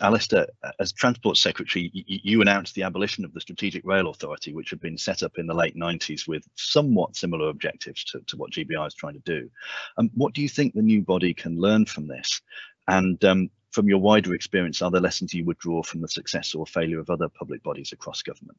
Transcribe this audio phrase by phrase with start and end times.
[0.00, 0.46] Alistair,
[0.78, 4.96] as Transport Secretary, you announced the abolition of the Strategic Rail Authority, which had been
[4.96, 8.94] set up in the late 90s with somewhat similar objectives to, to what GBR is
[8.94, 9.50] trying to do.
[9.98, 12.40] Um, what do you think the new body can learn from this?
[12.86, 16.54] And um, from your wider experience, are there lessons you would draw from the success
[16.54, 18.58] or failure of other public bodies across government?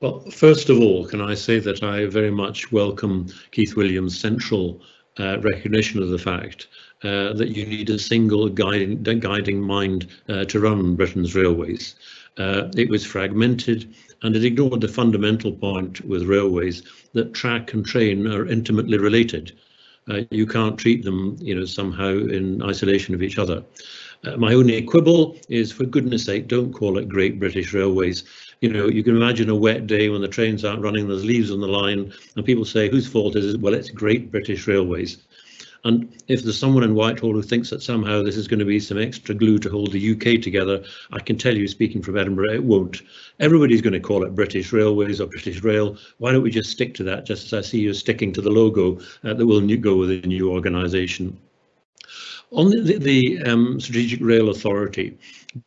[0.00, 4.82] Well, first of all, can I say that I very much welcome Keith Williams' central
[5.18, 6.68] uh, recognition of the fact
[7.04, 11.94] uh, that you need a single guiding, guiding mind uh, to run Britain's railways.
[12.36, 17.84] Uh, it was fragmented and it ignored the fundamental point with railways that track and
[17.84, 19.52] train are intimately related.
[20.08, 23.62] Uh, you can't treat them, you know, somehow in isolation of each other.
[24.24, 28.24] Uh, my only quibble is, for goodness sake, don't call it Great British Railways.
[28.60, 31.52] You know, you can imagine a wet day when the trains aren't running, there's leaves
[31.52, 33.60] on the line, and people say, whose fault is it?
[33.60, 35.18] Well, it's Great British Railways.
[35.88, 38.78] And if there's someone in Whitehall who thinks that somehow this is going to be
[38.78, 42.52] some extra glue to hold the UK together, I can tell you, speaking from Edinburgh,
[42.52, 43.00] it won't.
[43.40, 45.96] Everybody's going to call it British Railways or British Rail.
[46.18, 48.50] Why don't we just stick to that, just as I see you sticking to the
[48.50, 51.38] logo uh, that will go with the new organisation?
[52.52, 55.16] On the, the um, Strategic Rail Authority,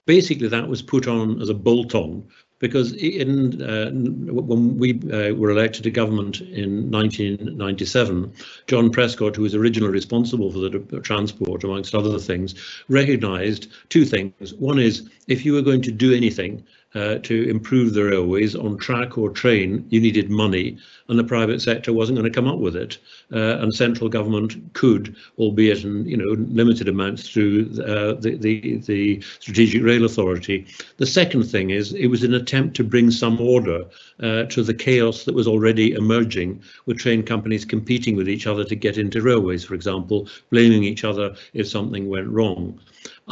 [0.06, 2.28] basically that was put on as a bolt-on
[2.62, 8.32] because in uh, when we uh, were elected to government in 1997,
[8.68, 12.56] John Prescott, who was originally responsible for the transport, amongst other things,
[12.88, 14.54] recognised two things.
[14.54, 16.64] One is if you were going to do anything,
[16.96, 21.62] uh, to improve the railways on track or train, you needed money, and the private
[21.62, 22.98] sector wasn't going to come up with it.
[23.34, 28.78] Uh, and central government could, albeit in you know limited amounts through uh, the, the
[28.80, 30.66] the strategic rail authority.
[30.98, 33.86] The second thing is it was an attempt to bring some order
[34.20, 38.64] uh, to the chaos that was already emerging, with train companies competing with each other
[38.66, 42.80] to get into railways, for example, blaming each other if something went wrong.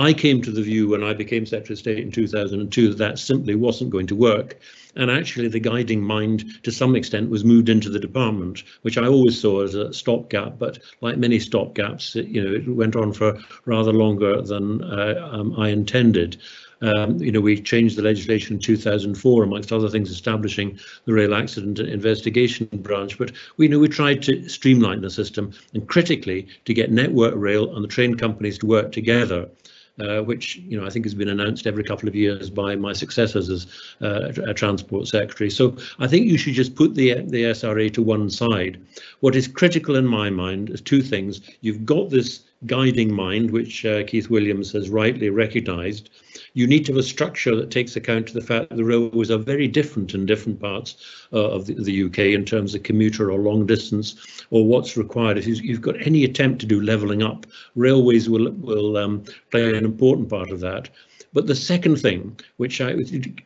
[0.02, 3.20] I came to the view when I became Secretary of State in 2002 that that
[3.20, 4.58] simply wasn't going to work.
[4.96, 9.08] And actually, the guiding mind, to some extent, was moved into the department, which I
[9.08, 10.58] always saw as a stopgap.
[10.58, 15.54] But like many stopgaps, you know, it went on for rather longer than uh, um,
[15.60, 16.38] I intended.
[16.82, 21.36] Um, you know, we changed the legislation in 2004, amongst other things, establishing the Rail
[21.36, 23.18] Accident Investigation Branch.
[23.18, 27.34] But we you know we tried to streamline the system and critically to get Network
[27.36, 29.50] Rail and the train companies to work together
[30.00, 32.94] uh, which you know I think has been announced every couple of years by my
[32.94, 33.68] successors as
[34.02, 35.50] uh, a transport secretary.
[35.50, 38.80] So I think you should just put the the SRA to one side.
[39.20, 41.42] What is critical in my mind is two things.
[41.62, 46.10] You've got this guiding mind, which uh, Keith Williams has rightly recognised,
[46.54, 49.32] you need to have a structure that takes account of the fact that the railways
[49.32, 53.32] are very different in different parts uh, of the, the, UK in terms of commuter
[53.32, 55.38] or long distance or what's required.
[55.38, 59.86] If you've got any attempt to do levelling up, railways will will um, play an
[59.86, 60.90] important part of that.
[61.32, 62.94] But the second thing, which I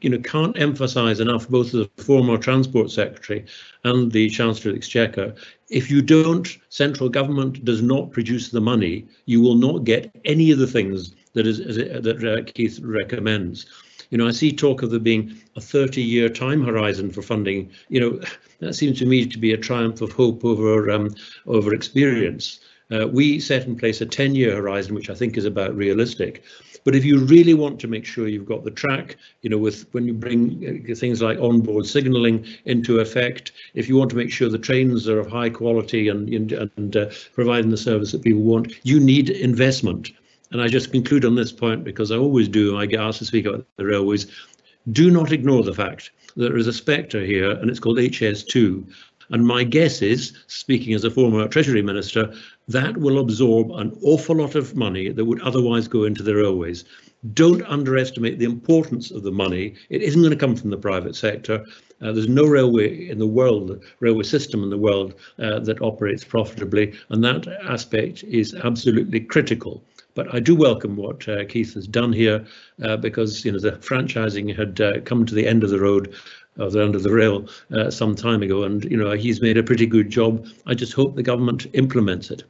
[0.02, 3.46] you know can't emphasise enough, both the former Transport Secretary
[3.84, 5.36] and the Chancellor of the Exchequer,
[5.70, 10.52] if you don't, central government does not produce the money, you will not get any
[10.52, 13.66] of the things that is, is that uh, Keith recommends.
[14.10, 17.72] You know, I see talk of there being a 30-year time horizon for funding.
[17.90, 18.22] You know,
[18.60, 21.16] that seems to me to be a triumph of hope over um,
[21.48, 22.60] over experience.
[22.94, 26.44] Uh, we set in place a 10-year horizon, which I think is about realistic.
[26.84, 29.88] But if you really want to make sure you've got the track, you know, with
[29.94, 34.31] when you bring uh, things like onboard signalling into effect, if you want to make
[34.31, 38.22] sure the trains are of high quality and, and, and uh, providing the service that
[38.22, 40.12] people want, you need investment.
[40.52, 42.78] And I just conclude on this point because I always do.
[42.78, 44.28] I get asked to speak about the railways.
[44.92, 48.86] Do not ignore the fact that there is a spectre here, and it's called HS2.
[49.34, 52.32] And my guess is, speaking as a former Treasury Minister,
[52.68, 56.86] that will absorb an awful lot of money that would otherwise go into the railways.
[57.34, 59.74] Don't underestimate the importance of the money.
[59.90, 61.66] It isn't going to come from the private sector.
[62.00, 66.24] Uh, there's no railway in the world, railway system in the world uh, that operates
[66.24, 69.84] profitably, and that aspect is absolutely critical.
[70.16, 72.46] But I do welcome what uh, Keith has done here
[72.84, 76.13] uh, because you know the franchising had uh, come to the end of the road
[76.56, 79.64] the end of the rail uh, some time ago, and you know he's made a
[79.64, 80.48] pretty good job.
[80.66, 82.44] I just hope the government implements it.